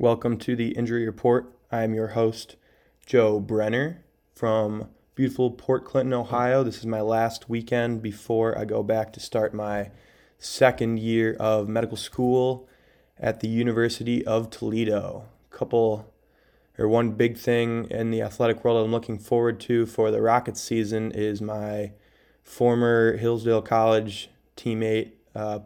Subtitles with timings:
[0.00, 1.52] Welcome to the Injury Report.
[1.72, 2.54] I am your host,
[3.04, 6.62] Joe Brenner from beautiful Port Clinton, Ohio.
[6.62, 9.90] This is my last weekend before I go back to start my
[10.38, 12.68] second year of medical school
[13.20, 15.26] at the University of Toledo.
[15.50, 16.12] Couple
[16.78, 20.60] or one big thing in the athletic world I'm looking forward to for the Rockets
[20.60, 21.92] season is my
[22.44, 25.58] former Hillsdale College teammate uh.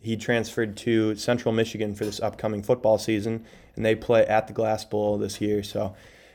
[0.00, 3.44] He transferred to Central Michigan for this upcoming football season,
[3.76, 5.62] and they play at the Glass Bowl this year.
[5.62, 5.94] So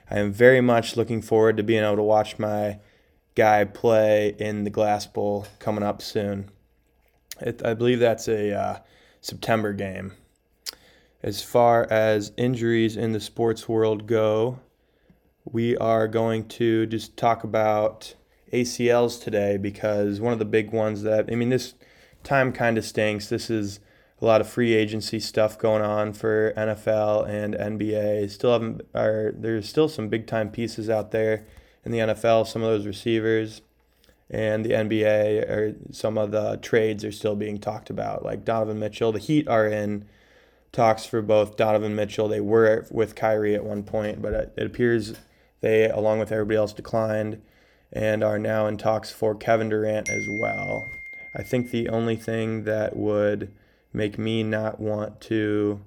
[0.09, 2.79] I am very much looking forward to being able to watch my
[3.35, 6.49] guy play in the Glass Bowl coming up soon.
[7.41, 8.79] It, I believe that's a uh,
[9.21, 10.13] September game.
[11.23, 14.59] As far as injuries in the sports world go,
[15.43, 18.15] we are going to just talk about
[18.51, 21.73] ACLs today because one of the big ones that, I mean, this
[22.23, 23.29] time kind of stinks.
[23.29, 23.79] This is
[24.21, 28.29] a lot of free agency stuff going on for NFL and NBA.
[28.29, 31.45] Still haven't are there's still some big time pieces out there
[31.83, 32.47] in the NFL.
[32.47, 33.61] Some of those receivers
[34.29, 38.23] and the NBA or some of the trades are still being talked about.
[38.23, 40.05] Like Donovan Mitchell, the Heat are in
[40.75, 42.27] talks for both Donovan Mitchell.
[42.27, 45.15] They were with Kyrie at one point, but it, appears
[45.61, 47.41] they, along with everybody else, declined
[47.93, 50.85] and are now in talks for Kevin Durant as well.
[51.33, 53.53] I think the only thing that would
[53.93, 55.79] make me not want to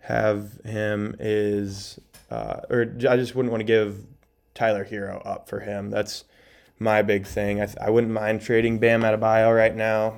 [0.00, 4.04] have him is, uh, or I just wouldn't want to give
[4.52, 5.90] Tyler Herro up for him.
[5.90, 6.24] That's
[6.80, 7.60] my big thing.
[7.60, 10.16] I, th- I wouldn't mind trading Bam Adebayo right now.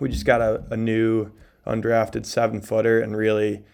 [0.00, 1.32] We just got a, a new
[1.68, 3.64] undrafted seven footer, and really,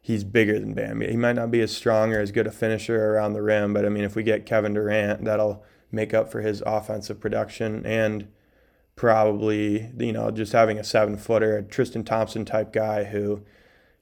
[0.00, 1.08] he's bigger than Bambi.
[1.08, 3.84] He might not be as strong or as good a finisher around the rim, but
[3.84, 8.28] I mean, if we get Kevin Durant, that'll make up for his offensive production and
[8.96, 13.42] probably you know just having a seven footer, a Tristan Thompson type guy who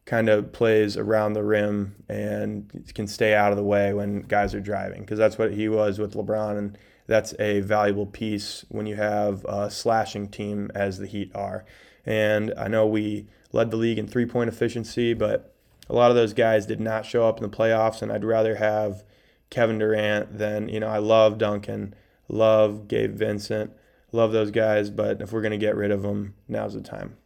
[0.06, 4.54] kind of plays around the rim and can stay out of the way when guys
[4.54, 8.86] are driving because that's what he was with LeBron and that's a valuable piece when
[8.86, 11.64] you have a slashing team as the Heat are.
[12.06, 15.54] And I know we led the league in three point efficiency, but
[15.88, 18.56] a lot of those guys did not show up in the playoffs, and I'd rather
[18.56, 19.02] have
[19.50, 21.94] Kevin Durant than, you know, I love Duncan,
[22.28, 23.72] love Gabe Vincent,
[24.14, 27.16] Love those guys, but if we're going to get rid of them, now's the time.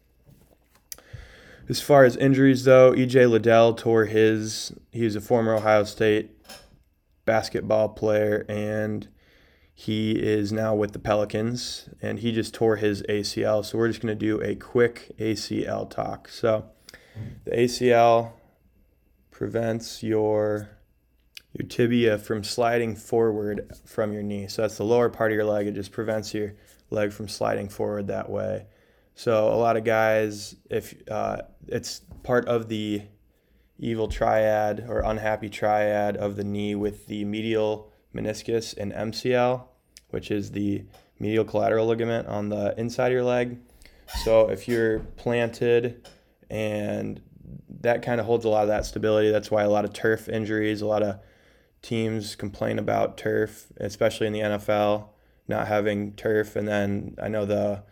[1.68, 4.72] As far as injuries, though, EJ Liddell tore his.
[4.90, 6.30] He's a former Ohio State
[7.26, 9.06] basketball player, and
[9.80, 13.64] he is now with the Pelicans, and he just tore his ACL.
[13.64, 16.28] So we're just going to do a quick ACL talk.
[16.28, 16.64] So
[17.44, 18.32] the ACL
[19.30, 20.70] prevents your
[21.52, 24.48] your tibia from sliding forward from your knee.
[24.48, 25.68] So that's the lower part of your leg.
[25.68, 26.54] It just prevents your
[26.90, 28.66] leg from sliding forward that way.
[29.14, 33.02] So a lot of guys, if uh, it's part of the
[33.78, 39.64] evil triad or unhappy triad of the knee with the medial meniscus and MCL,
[40.10, 40.84] which is the
[41.18, 43.58] medial collateral ligament on the inside of your leg.
[44.24, 46.08] So if you're planted
[46.48, 47.20] and
[47.80, 50.28] that kind of holds a lot of that stability, that's why a lot of turf
[50.28, 51.18] injuries, a lot of
[51.82, 55.08] teams complain about turf, especially in the NFL
[55.48, 56.54] not having turf.
[56.54, 57.82] And then I know the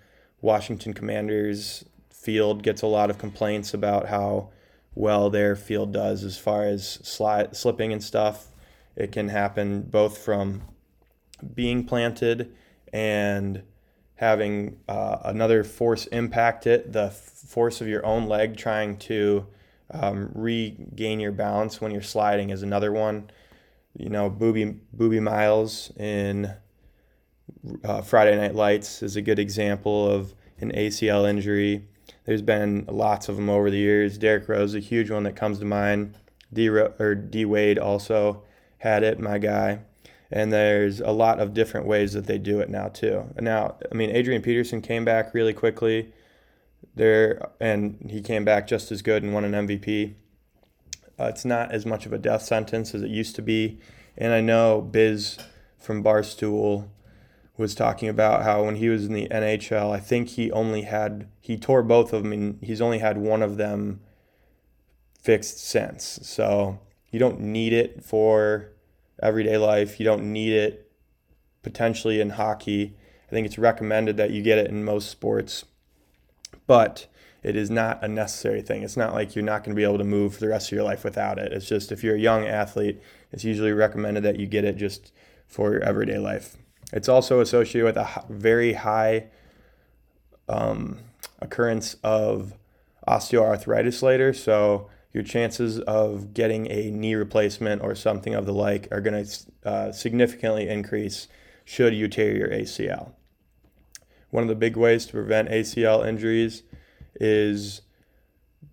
[0.40, 4.50] Washington Commanders field gets a lot of complaints about how
[4.94, 8.48] well their field does as far as slide, slipping and stuff.
[8.96, 10.62] It can happen both from
[11.54, 12.54] being planted
[12.92, 13.62] and
[14.16, 19.46] having uh, another force impact it, the force of your own leg trying to
[19.90, 23.30] um, regain your balance when you're sliding is another one.
[23.96, 26.52] You know, Booby, Boobie Miles in
[27.84, 31.86] uh, Friday Night Lights is a good example of an ACL injury.
[32.24, 34.18] There's been lots of them over the years.
[34.18, 36.16] Derrick Rose, a huge one that comes to mind.
[36.52, 38.42] D or D Wade also
[38.86, 39.80] had it, my guy.
[40.30, 43.32] And there's a lot of different ways that they do it now too.
[43.40, 46.12] Now, I mean, Adrian Peterson came back really quickly
[46.94, 50.14] there, and he came back just as good and won an MVP.
[51.18, 53.78] Uh, it's not as much of a death sentence as it used to be.
[54.16, 55.38] And I know Biz
[55.78, 56.88] from Barstool
[57.56, 61.28] was talking about how when he was in the NHL, I think he only had
[61.40, 64.00] he tore both of them and he's only had one of them
[65.22, 66.20] fixed since.
[66.22, 66.78] So
[67.10, 68.72] you don't need it for
[69.22, 69.98] everyday life.
[69.98, 70.90] You don't need it
[71.62, 72.96] potentially in hockey.
[73.28, 75.64] I think it's recommended that you get it in most sports.
[76.66, 77.06] But
[77.42, 78.82] it is not a necessary thing.
[78.82, 80.76] It's not like you're not going to be able to move for the rest of
[80.76, 81.52] your life without it.
[81.52, 85.12] It's just if you're a young athlete, it's usually recommended that you get it just
[85.46, 86.56] for your everyday life.
[86.92, 89.26] It's also associated with a very high
[90.48, 90.98] um,
[91.40, 92.54] occurrence of
[93.06, 94.32] osteoarthritis later.
[94.32, 99.24] So your chances of getting a knee replacement or something of the like are going
[99.24, 101.26] to uh, significantly increase
[101.64, 103.12] should you tear your ACL.
[104.28, 106.64] One of the big ways to prevent ACL injuries
[107.14, 107.80] is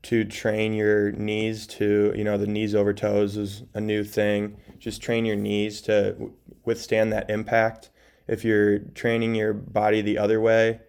[0.01, 4.57] to train your knees to, you know, the knees over toes is a new thing.
[4.79, 6.33] Just train your knees to
[6.65, 7.89] withstand that impact.
[8.27, 10.81] If you're training your body the other way,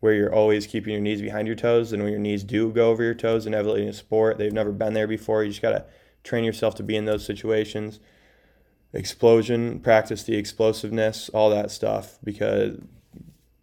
[0.00, 2.90] where you're always keeping your knees behind your toes, and when your knees do go
[2.90, 5.44] over your toes, inevitably in a sport, they've never been there before.
[5.44, 5.84] You just got to
[6.24, 8.00] train yourself to be in those situations.
[8.92, 12.18] Explosion, practice the explosiveness, all that stuff.
[12.24, 12.78] Because,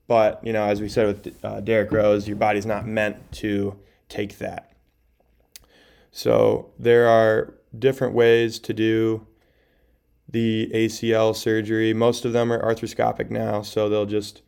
[0.08, 3.78] but you know, as we said with uh, Derrick Rose, your body's not meant to
[4.08, 4.72] take that.
[6.12, 9.28] So there are different ways to do
[10.30, 11.94] the ACL surgery.
[11.94, 14.42] Most of them are arthroscopic now, so they'll just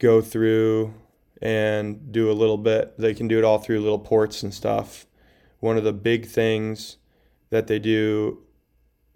[0.00, 0.92] go through
[1.40, 2.98] and do a little bit.
[2.98, 5.06] They can do it all through little ports and stuff.
[5.60, 6.96] One of the big things
[7.50, 8.42] that they do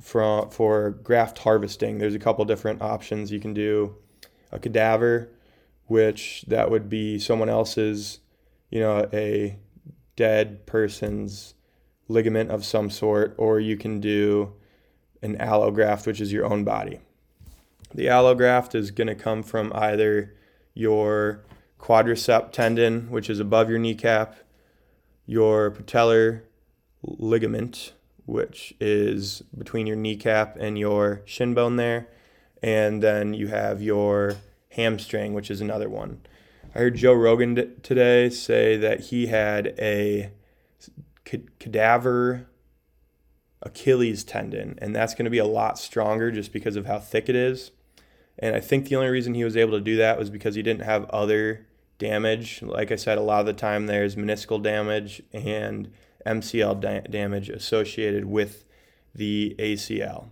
[0.01, 3.33] for, for graft harvesting, there's a couple different options.
[3.33, 3.97] You can do
[4.53, 5.31] a cadaver,
[5.87, 8.21] which that would be someone else's,
[8.71, 9.59] you know, a
[10.17, 11.55] dead person's
[12.09, 14.53] ligament of some sort, or you can do
[15.23, 17.01] an allograft, which is your own body.
[17.95, 20.35] The allograft is going to come from either
[20.75, 21.45] your
[21.79, 24.37] quadricep tendon, which is above your kneecap,
[25.27, 26.43] your patellar
[27.03, 27.93] ligament,
[28.27, 32.09] which is between your kneecap and your shin bone there,
[32.63, 34.37] and then you have your
[34.71, 36.21] hamstring, which is another one.
[36.75, 40.33] I heard Joe Rogan today say that he had a
[41.59, 42.49] cadaver
[43.63, 47.29] Achilles tendon, and that's going to be a lot stronger just because of how thick
[47.29, 47.71] it is.
[48.39, 50.63] And I think the only reason he was able to do that was because he
[50.63, 51.67] didn't have other
[51.99, 52.63] damage.
[52.63, 55.93] Like I said, a lot of the time there's meniscal damage and
[56.27, 58.65] MCL da- damage associated with
[59.15, 60.31] the ACL.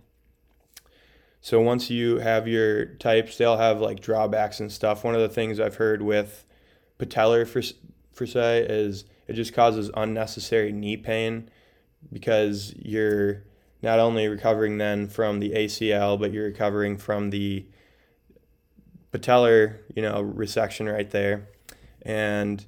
[1.39, 5.03] So once you have your types, they'll have like drawbacks and stuff.
[5.03, 6.45] One of the things I've heard with
[6.99, 7.61] patellar for
[8.13, 11.49] for say is it just causes unnecessary knee pain
[12.11, 13.43] because you're
[13.81, 17.65] not only recovering then from the ACL, but you're recovering from the
[19.13, 21.47] patellar, you know, resection right there.
[22.01, 22.65] And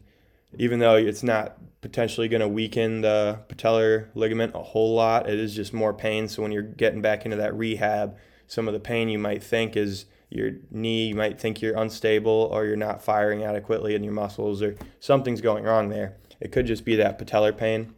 [0.57, 5.39] even though it's not potentially going to weaken the patellar ligament a whole lot, it
[5.39, 6.27] is just more pain.
[6.29, 9.75] So when you're getting back into that rehab, some of the pain you might think
[9.75, 14.13] is your knee, you might think you're unstable or you're not firing adequately in your
[14.13, 16.15] muscles or something's going wrong there.
[16.39, 17.93] It could just be that patellar pain.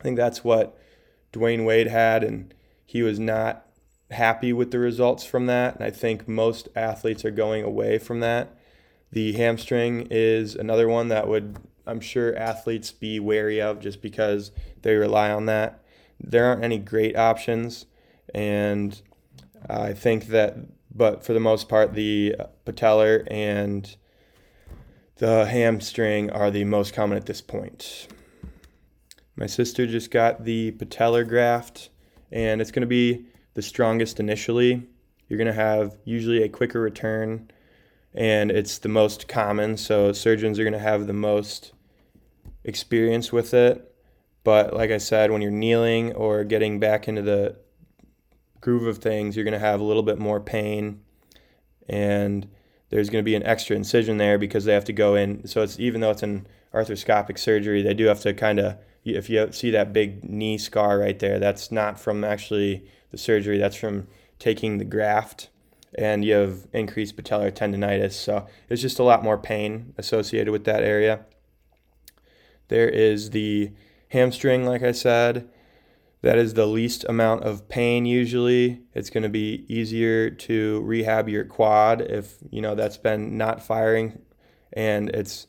[0.00, 0.78] I think that's what
[1.32, 3.65] Dwyane Wade had, and he was not
[4.10, 5.76] happy with the results from that.
[5.76, 8.56] And I think most athletes are going away from that.
[9.12, 14.50] The hamstring is another one that would, I'm sure, athletes be wary of just because
[14.82, 15.82] they rely on that.
[16.20, 17.86] There aren't any great options.
[18.34, 19.00] And
[19.68, 20.56] I think that,
[20.94, 23.96] but for the most part, the patellar and
[25.16, 28.08] the hamstring are the most common at this point.
[29.34, 31.90] My sister just got the patellar graft,
[32.32, 33.26] and it's going to be
[33.56, 34.86] the strongest initially.
[35.28, 37.50] You're going to have usually a quicker return,
[38.14, 39.78] and it's the most common.
[39.78, 41.72] So surgeons are going to have the most
[42.64, 43.94] experience with it.
[44.44, 47.56] But like I said, when you're kneeling or getting back into the
[48.60, 51.00] groove of things, you're going to have a little bit more pain,
[51.88, 52.46] and
[52.90, 55.48] there's going to be an extra incision there because they have to go in.
[55.48, 59.30] So it's even though it's an arthroscopic surgery, they do have to kind of if
[59.30, 63.76] you see that big knee scar right there, that's not from actually the surgery, that's
[63.76, 64.06] from
[64.38, 65.48] taking the graft
[65.96, 68.12] and you have increased patellar tendonitis.
[68.12, 71.24] So it's just a lot more pain associated with that area.
[72.68, 73.72] There is the
[74.08, 75.48] hamstring, like I said.
[76.22, 78.82] That is the least amount of pain usually.
[78.94, 83.62] It's going to be easier to rehab your quad if, you know, that's been not
[83.62, 84.18] firing
[84.72, 85.46] and it's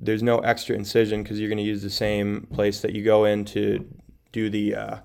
[0.00, 3.24] there's no extra incision because you're going to use the same place that you go
[3.24, 3.86] in to
[4.32, 4.96] do the uh,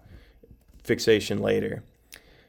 [0.85, 1.83] fixation later.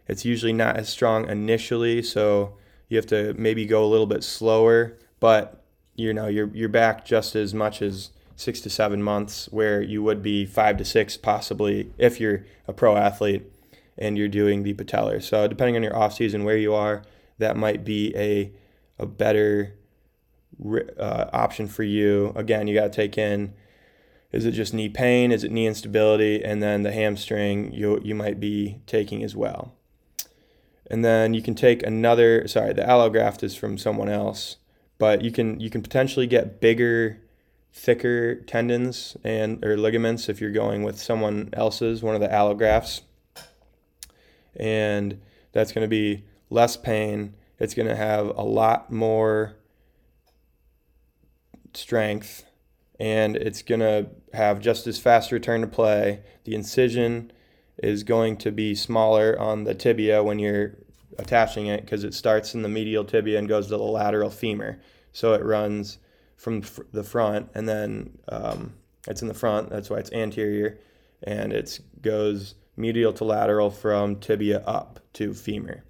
[0.09, 2.57] It's usually not as strong initially, so
[2.89, 5.65] you have to maybe go a little bit slower, but
[5.95, 10.03] you know you're you're back just as much as six to seven months, where you
[10.03, 13.43] would be five to six possibly if you're a pro athlete
[13.99, 15.23] and you're doing the patellar.
[15.23, 17.03] So depending on your off season where you are,
[17.39, 18.53] that might be a
[18.99, 19.75] a better
[20.99, 22.33] uh, option for you.
[22.37, 23.53] Again, you got to take in
[24.37, 25.33] is it just knee pain?
[25.33, 26.45] Is it knee instability?
[26.45, 29.75] And then the hamstring you you might be taking as well.
[30.89, 32.47] And then you can take another.
[32.47, 34.59] Sorry, the allograft is from someone else,
[34.99, 37.23] but you can you can potentially get bigger,
[37.73, 43.01] thicker tendons and or ligaments if you're going with someone else's one of the allografts.
[44.55, 45.21] And
[45.53, 47.35] that's going to be less pain.
[47.59, 49.57] It's going to have a lot more
[51.73, 52.45] strength
[52.99, 56.23] and it's going to have just as fast return to play.
[56.45, 57.33] The incision
[57.79, 60.77] is going to be smaller on the tibia when you're
[61.19, 64.81] attaching it because it starts in the medial tibia and goes to the lateral femur.
[65.13, 65.99] So it runs
[66.37, 66.63] from
[66.93, 68.75] the front and then um,
[69.07, 69.71] it's in the front.
[69.71, 70.79] That's why it's anterior,
[71.23, 75.85] and it goes medial to lateral from tibia up to femur.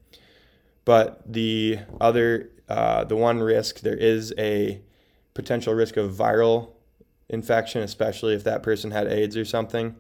[0.85, 4.81] But the other, uh, the one risk, there is a
[5.35, 6.73] potential risk of viral
[7.29, 9.97] infection, especially if that person had AIDS or something.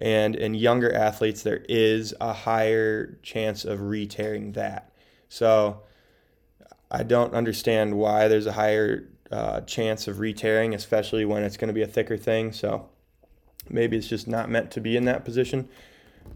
[0.00, 4.92] And in younger athletes, there is a higher chance of re-tearing that.
[5.28, 5.82] So
[6.90, 11.68] I don't understand why there's a higher uh, chance of re-tearing, especially when it's going
[11.68, 12.52] to be a thicker thing.
[12.52, 12.88] So
[13.68, 15.68] maybe it's just not meant to be in that position,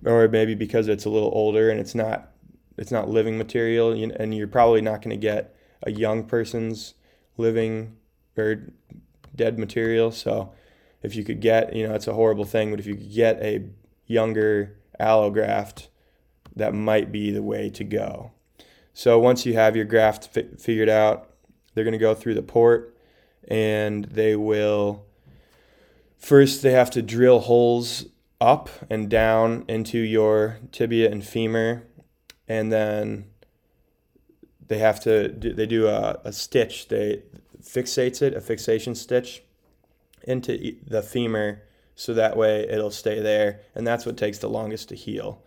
[0.05, 2.29] or maybe because it's a little older and it's not
[2.79, 6.95] it's not living material, and you're probably not going to get a young person's
[7.37, 7.97] living
[8.37, 8.73] or
[9.35, 10.13] dead material.
[10.13, 10.53] So
[11.03, 13.43] if you could get, you know, it's a horrible thing, but if you could get
[13.43, 13.69] a
[14.07, 15.89] younger allograft,
[16.55, 18.33] that might be the way to go.
[18.95, 21.31] So once you have your graft fi- figured out,
[21.75, 22.97] they're going to go through the port
[23.49, 25.05] and they will
[26.17, 28.07] first they have to drill holes
[28.41, 31.83] up and down into your tibia and femur
[32.47, 33.25] and then
[34.69, 37.23] they have to do, they do a, a stitch they
[37.63, 39.43] fixates it, a fixation stitch,
[40.25, 41.63] into the femur
[41.95, 43.61] so that way it'll stay there.
[43.75, 45.43] And that's what takes the longest to heal.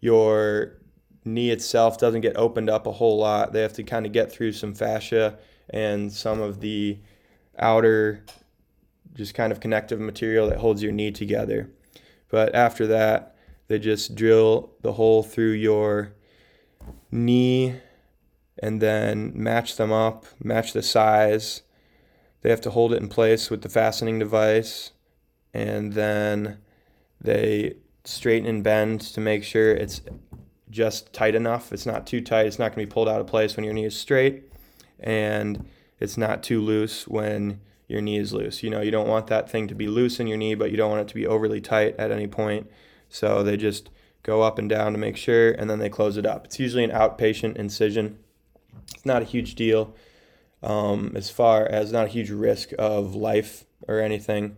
[0.00, 0.78] Your
[1.24, 3.52] knee itself doesn't get opened up a whole lot.
[3.52, 5.38] They have to kind of get through some fascia
[5.70, 6.98] and some of the
[7.58, 8.24] outer,
[9.14, 11.70] just kind of connective material that holds your knee together.
[12.28, 13.36] But after that,
[13.68, 16.12] they just drill the hole through your
[17.10, 17.76] knee
[18.64, 21.60] and then match them up, match the size.
[22.40, 24.92] They have to hold it in place with the fastening device,
[25.52, 26.56] and then
[27.20, 30.00] they straighten and bend to make sure it's
[30.70, 31.74] just tight enough.
[31.74, 32.46] It's not too tight.
[32.46, 34.44] It's not going to be pulled out of place when your knee is straight,
[34.98, 35.68] and
[36.00, 38.62] it's not too loose when your knee is loose.
[38.62, 40.78] You know, you don't want that thing to be loose in your knee, but you
[40.78, 42.70] don't want it to be overly tight at any point.
[43.10, 43.90] So they just
[44.22, 46.46] go up and down to make sure, and then they close it up.
[46.46, 48.20] It's usually an outpatient incision.
[48.94, 49.94] It's not a huge deal
[50.62, 54.56] um, as far as not a huge risk of life or anything.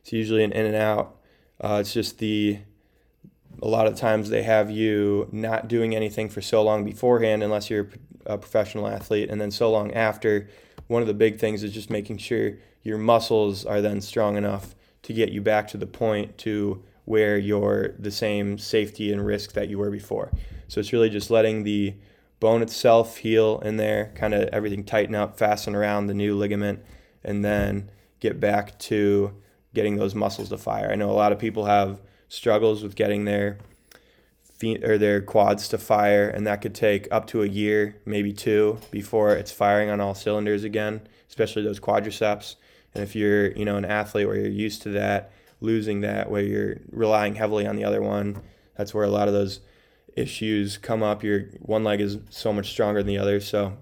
[0.00, 1.16] It's usually an in and out.
[1.60, 2.58] Uh, it's just the
[3.62, 7.70] a lot of times they have you not doing anything for so long beforehand unless
[7.70, 7.88] you're
[8.26, 10.48] a professional athlete and then so long after
[10.88, 14.74] one of the big things is just making sure your muscles are then strong enough
[15.02, 19.52] to get you back to the point to where you're the same safety and risk
[19.52, 20.32] that you were before
[20.68, 21.94] so it's really just letting the
[22.40, 26.84] bone itself heal in there, kind of everything tighten up, fasten around the new ligament,
[27.22, 29.34] and then get back to
[29.74, 30.90] getting those muscles to fire.
[30.90, 33.58] I know a lot of people have struggles with getting their
[34.42, 38.32] feet or their quads to fire, and that could take up to a year, maybe
[38.32, 42.56] two, before it's firing on all cylinders again, especially those quadriceps.
[42.94, 46.42] And if you're, you know, an athlete where you're used to that, losing that, where
[46.42, 48.40] you're relying heavily on the other one,
[48.76, 49.60] that's where a lot of those
[50.16, 53.40] issues come up, your one leg is so much stronger than the other.
[53.40, 53.76] So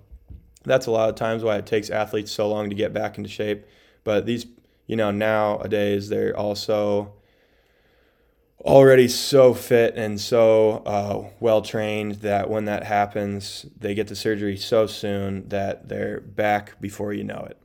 [0.65, 3.29] that's a lot of times why it takes athletes so long to get back into
[3.29, 3.67] shape.
[4.05, 4.47] But these,
[4.87, 7.15] you know, nowadays they're also
[8.65, 14.17] already so fit and so uh, well trained that when that happens, they get the
[14.17, 17.59] surgery so soon that they're back before you know it.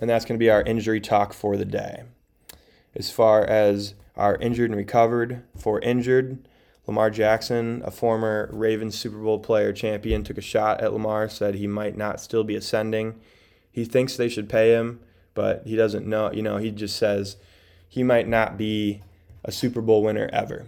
[0.00, 2.04] And that's going to be our injury talk for the day.
[2.94, 6.47] As far as our injured and recovered, for injured,
[6.88, 11.54] Lamar Jackson, a former Ravens Super Bowl player champion, took a shot at Lamar, said
[11.54, 13.20] he might not still be ascending.
[13.70, 15.00] He thinks they should pay him,
[15.34, 16.32] but he doesn't know.
[16.32, 17.36] You know, he just says
[17.86, 19.02] he might not be
[19.44, 20.64] a Super Bowl winner ever.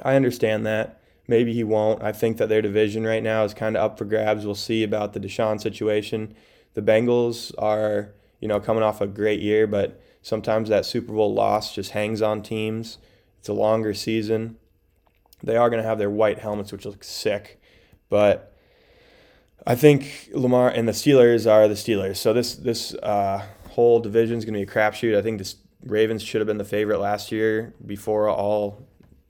[0.00, 1.00] I understand that.
[1.26, 2.04] Maybe he won't.
[2.04, 4.46] I think that their division right now is kind of up for grabs.
[4.46, 6.36] We'll see about the Deshaun situation.
[6.74, 11.34] The Bengals are, you know, coming off a great year, but sometimes that Super Bowl
[11.34, 12.98] loss just hangs on teams.
[13.40, 14.58] It's a longer season.
[15.42, 17.60] They are going to have their white helmets, which look sick,
[18.08, 18.52] but
[19.66, 22.16] I think Lamar and the Steelers are the Steelers.
[22.16, 25.16] So this this uh, whole division is going to be a crapshoot.
[25.16, 28.86] I think this Ravens should have been the favorite last year before all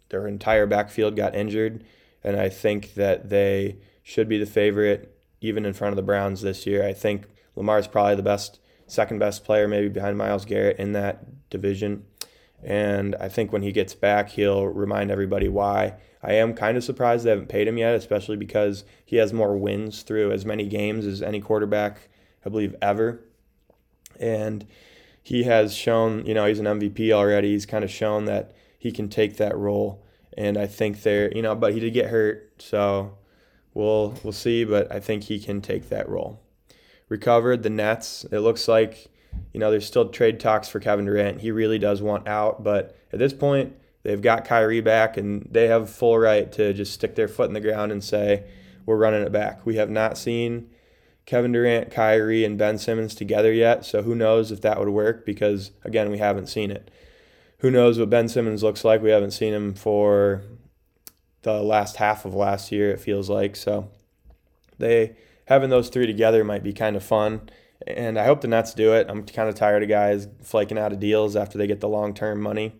[0.08, 1.84] their entire backfield got injured.
[2.22, 6.42] And I think that they should be the favorite even in front of the Browns
[6.42, 6.84] this year.
[6.84, 10.92] I think Lamar is probably the best, second best player, maybe behind Myles Garrett in
[10.92, 12.04] that division.
[12.62, 15.94] And I think when he gets back, he'll remind everybody why.
[16.22, 19.56] I am kind of surprised they haven't paid him yet, especially because he has more
[19.56, 22.08] wins through as many games as any quarterback,
[22.44, 23.20] I believe, ever.
[24.18, 24.66] And
[25.22, 27.52] he has shown, you know, he's an MVP already.
[27.52, 30.04] He's kind of shown that he can take that role.
[30.36, 33.16] And I think they're, you know, but he did get hurt, so
[33.74, 34.64] we'll we'll see.
[34.64, 36.40] But I think he can take that role.
[37.08, 38.24] Recovered the Nets.
[38.30, 39.08] It looks like
[39.52, 41.40] you know, there's still trade talks for Kevin Durant.
[41.40, 45.68] He really does want out, but at this point, they've got Kyrie back and they
[45.68, 48.44] have full right to just stick their foot in the ground and say,
[48.84, 49.66] we're running it back.
[49.66, 50.70] We have not seen
[51.24, 55.26] Kevin Durant, Kyrie, and Ben Simmons together yet, so who knows if that would work
[55.26, 56.90] because, again, we haven't seen it.
[57.58, 59.02] Who knows what Ben Simmons looks like?
[59.02, 60.42] We haven't seen him for
[61.42, 63.56] the last half of last year, it feels like.
[63.56, 63.88] So
[64.78, 65.16] they
[65.46, 67.48] having those three together might be kind of fun
[67.86, 69.06] and I hope the Nets do it.
[69.08, 72.14] I'm kind of tired of guys flaking out of deals after they get the long
[72.14, 72.76] term money.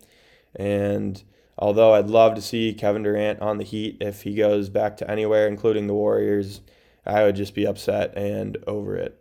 [0.55, 1.23] And
[1.59, 5.11] although I'd love to see Kevin Durant on the Heat if he goes back to
[5.11, 6.61] anywhere, including the Warriors,
[7.05, 9.21] I would just be upset and over it.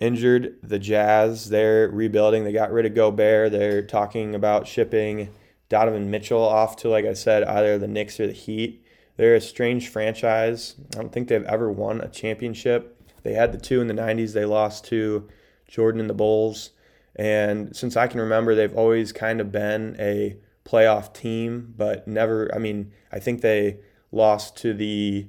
[0.00, 2.42] Injured the Jazz, they're rebuilding.
[2.42, 3.52] They got rid of Gobert.
[3.52, 5.28] They're talking about shipping
[5.68, 8.84] Donovan Mitchell off to, like I said, either the Knicks or the Heat.
[9.16, 10.74] They're a strange franchise.
[10.92, 13.01] I don't think they've ever won a championship.
[13.22, 14.32] They had the two in the 90s.
[14.32, 15.28] They lost to
[15.68, 16.70] Jordan and the Bulls.
[17.14, 22.52] And since I can remember, they've always kind of been a playoff team, but never,
[22.54, 23.78] I mean, I think they
[24.10, 25.28] lost to the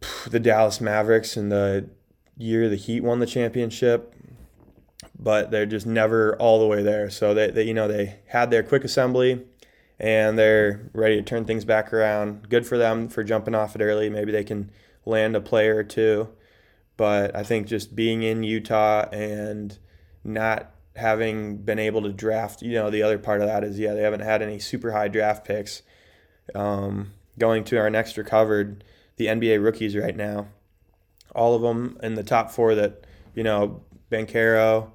[0.30, 1.90] the Dallas Mavericks in the
[2.36, 4.14] year the Heat won the championship,
[5.18, 7.10] but they're just never all the way there.
[7.10, 9.44] So they, they you know, they had their quick assembly
[9.98, 12.48] and they're ready to turn things back around.
[12.48, 14.08] Good for them for jumping off it early.
[14.08, 14.70] Maybe they can
[15.08, 16.28] land a player or two.
[16.96, 19.76] But I think just being in Utah and
[20.24, 23.94] not having been able to draft, you know, the other part of that is, yeah,
[23.94, 25.82] they haven't had any super high draft picks.
[26.54, 28.82] Um, going to our next recovered,
[29.16, 30.48] the NBA rookies right now,
[31.34, 34.90] all of them in the top four that, you know, Banchero,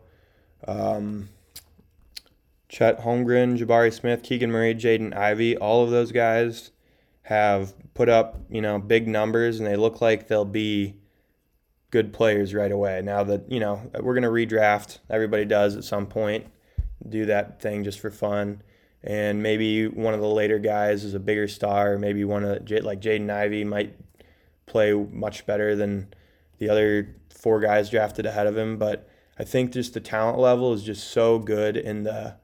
[0.67, 1.29] um,
[2.67, 6.71] Chet Holmgren, Jabari Smith, Keegan Murray, Jaden Ivey, all of those guys
[7.23, 10.95] have put up, you know, big numbers and they look like they'll be
[11.89, 13.01] good players right away.
[13.03, 16.47] Now that, you know, we're going to redraft, everybody does at some point,
[17.07, 18.61] do that thing just for fun.
[19.03, 21.97] And maybe one of the later guys is a bigger star.
[21.97, 23.95] Maybe one of like Jaden Ivey might
[24.65, 26.13] play much better than
[26.57, 28.77] the other four guys drafted ahead of him.
[28.77, 32.35] But I think just the talent level is just so good in the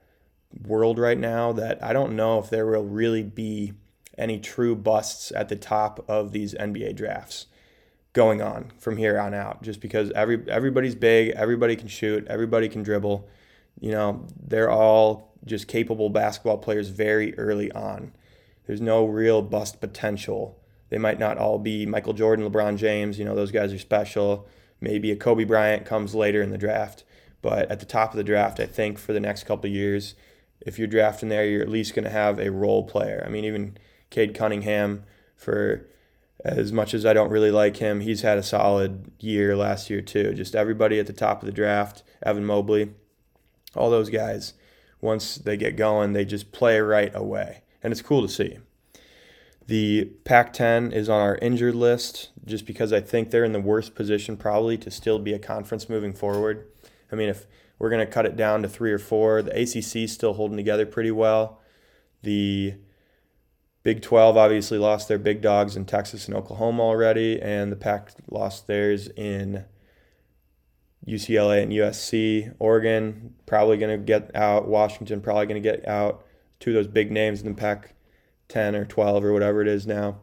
[0.65, 3.73] world right now that I don't know if there will really be
[4.19, 7.47] any true busts at the top of these NBA drafts
[8.13, 12.67] going on from here on out just because every everybody's big, everybody can shoot, everybody
[12.67, 13.27] can dribble.
[13.79, 18.11] You know, they're all just capable basketball players very early on.
[18.67, 20.59] There's no real bust potential.
[20.89, 24.47] They might not all be Michael Jordan, LeBron James, you know, those guys are special.
[24.81, 27.03] Maybe a Kobe Bryant comes later in the draft,
[27.41, 30.15] but at the top of the draft, I think for the next couple years,
[30.61, 33.23] if you're drafting there, you're at least going to have a role player.
[33.25, 33.77] I mean, even
[34.09, 35.03] Cade Cunningham
[35.35, 35.87] for
[36.43, 40.01] as much as I don't really like him, he's had a solid year last year
[40.01, 40.33] too.
[40.33, 42.91] Just everybody at the top of the draft, Evan Mobley,
[43.75, 44.53] all those guys,
[45.01, 47.61] once they get going, they just play right away.
[47.83, 48.57] And it's cool to see.
[49.67, 53.59] The Pac 10 is on our injured list just because I think they're in the
[53.59, 56.67] worst position probably to still be a conference moving forward.
[57.11, 57.45] I mean, if
[57.77, 60.57] we're going to cut it down to three or four, the ACC is still holding
[60.57, 61.61] together pretty well.
[62.23, 62.75] The
[63.89, 68.11] Big 12 obviously lost their big dogs in Texas and Oklahoma already, and the Pac
[68.29, 69.65] lost theirs in
[71.07, 72.53] UCLA and USC.
[72.59, 74.67] Oregon probably going to get out.
[74.67, 76.23] Washington probably going to get out.
[76.59, 77.95] Two of those big names in the Pac
[78.49, 80.19] 10 or 12 or whatever it is now.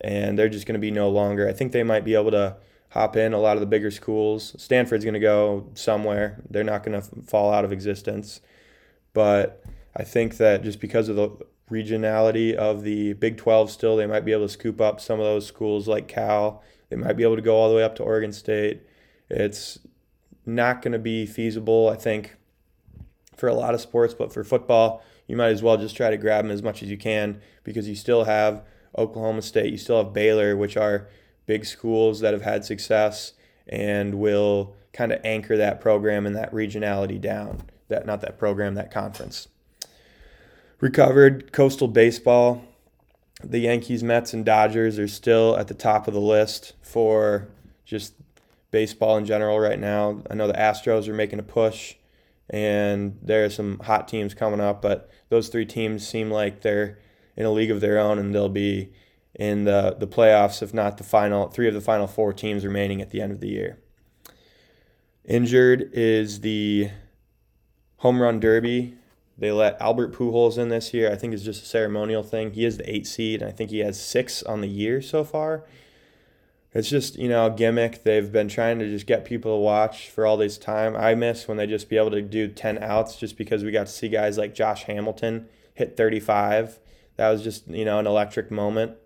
[0.00, 1.48] And they're just going to be no longer.
[1.48, 2.56] I think they might be able to
[2.90, 4.54] hop in a lot of the bigger schools.
[4.62, 6.40] Stanford's going to go somewhere.
[6.48, 8.40] They're not going to fall out of existence.
[9.12, 9.64] But
[9.96, 11.36] I think that just because of the
[11.70, 13.96] regionality of the Big 12 still.
[13.96, 16.62] They might be able to scoop up some of those schools like Cal.
[16.88, 18.82] They might be able to go all the way up to Oregon State.
[19.28, 19.78] It's
[20.46, 22.36] not going to be feasible, I think,
[23.36, 26.16] for a lot of sports, but for football, you might as well just try to
[26.16, 28.64] grab them as much as you can because you still have
[28.96, 31.08] Oklahoma State, you still have Baylor, which are
[31.46, 33.34] big schools that have had success
[33.66, 37.62] and will kind of anchor that program and that regionality down.
[37.88, 39.48] that not that program, that conference.
[40.80, 42.64] Recovered coastal baseball.
[43.42, 47.48] The Yankees, Mets, and Dodgers are still at the top of the list for
[47.84, 48.14] just
[48.70, 50.22] baseball in general right now.
[50.30, 51.96] I know the Astros are making a push,
[52.48, 56.98] and there are some hot teams coming up, but those three teams seem like they're
[57.36, 58.92] in a league of their own, and they'll be
[59.34, 63.00] in the, the playoffs, if not the final three of the final four teams remaining
[63.00, 63.78] at the end of the year.
[65.24, 66.90] Injured is the
[67.98, 68.97] home run derby.
[69.38, 71.12] They let Albert Pujols in this year.
[71.12, 72.52] I think it's just a ceremonial thing.
[72.52, 75.22] He is the eight seed, and I think he has six on the year so
[75.22, 75.64] far.
[76.74, 78.02] It's just you know a gimmick.
[78.02, 80.96] They've been trying to just get people to watch for all this time.
[80.96, 83.86] I miss when they just be able to do ten outs, just because we got
[83.86, 86.80] to see guys like Josh Hamilton hit 35.
[87.16, 88.96] That was just you know an electric moment.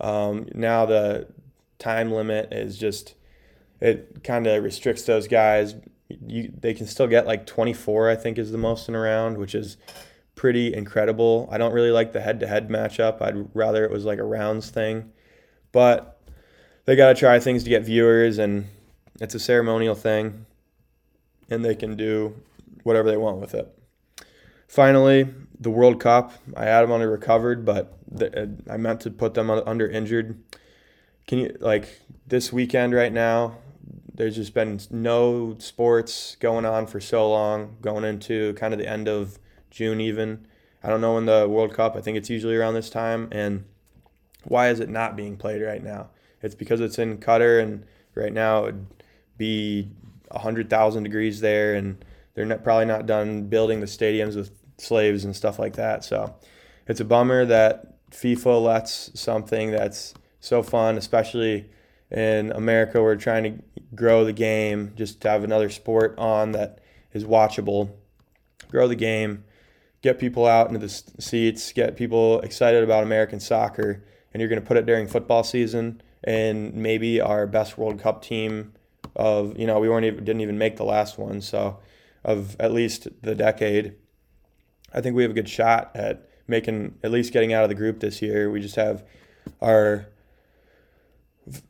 [0.00, 1.28] Um, now the
[1.78, 3.14] time limit is just
[3.80, 5.74] it kind of restricts those guys.
[6.26, 9.38] You, they can still get like 24, I think, is the most in a round,
[9.38, 9.76] which is
[10.34, 11.48] pretty incredible.
[11.52, 13.20] I don't really like the head-to-head matchup.
[13.20, 15.12] I'd rather it was like a rounds thing,
[15.72, 16.20] but
[16.84, 18.66] they got to try things to get viewers, and
[19.20, 20.46] it's a ceremonial thing,
[21.50, 22.34] and they can do
[22.82, 23.76] whatever they want with it.
[24.66, 26.32] Finally, the World Cup.
[26.56, 30.42] I had them under recovered, but the, uh, I meant to put them under injured.
[31.26, 33.56] Can you like this weekend right now?
[34.20, 38.86] There's just been no sports going on for so long, going into kind of the
[38.86, 39.38] end of
[39.70, 40.46] June even.
[40.82, 41.96] I don't know when the World Cup.
[41.96, 43.30] I think it's usually around this time.
[43.32, 43.64] And
[44.44, 46.10] why is it not being played right now?
[46.42, 48.84] It's because it's in Qatar, and right now it'd
[49.38, 49.88] be
[50.30, 52.04] hundred thousand degrees there, and
[52.34, 56.04] they're not, probably not done building the stadiums with slaves and stuff like that.
[56.04, 56.34] So
[56.86, 61.70] it's a bummer that FIFA lets something that's so fun, especially
[62.10, 63.02] in America.
[63.02, 63.62] We're trying to
[63.94, 66.80] grow the game, just to have another sport on that
[67.12, 67.90] is watchable,
[68.70, 69.44] grow the game,
[70.02, 74.60] get people out into the seats, get people excited about American soccer, and you're going
[74.60, 76.02] to put it during football season.
[76.22, 78.74] And maybe our best World Cup team
[79.16, 81.78] of you know we weren't even didn't even make the last one, so
[82.22, 83.94] of at least the decade
[84.92, 87.74] I think we have a good shot at making at least getting out of the
[87.74, 88.50] group this year.
[88.50, 89.04] We just have
[89.60, 90.06] our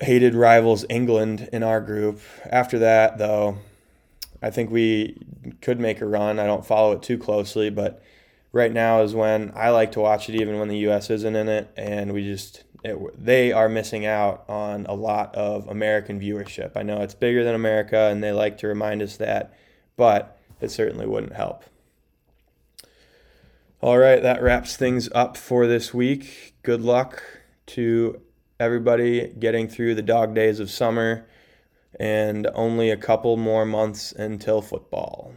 [0.00, 2.20] hated rivals England in our group.
[2.44, 3.58] After that, though,
[4.42, 5.18] I think we
[5.60, 6.38] could make a run.
[6.38, 8.02] I don't follow it too closely, but
[8.52, 11.10] right now is when I like to watch it, even when the U.S.
[11.10, 15.68] isn't in it, and we just it, they are missing out on a lot of
[15.68, 16.72] American viewership.
[16.76, 19.54] I know it's bigger than America, and they like to remind us that,
[19.96, 21.64] but it certainly wouldn't help.
[23.82, 26.54] All right, that wraps things up for this week.
[26.62, 27.22] Good luck
[27.66, 28.20] to
[28.60, 31.26] everybody getting through the dog days of summer
[31.98, 35.32] and only a couple more months until football.